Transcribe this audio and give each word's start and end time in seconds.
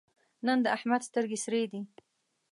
نن 0.45 0.57
د 0.65 0.67
احمد 0.77 1.01
سترګې 1.09 1.37
سرې 1.43 1.63
دي. 1.71 1.81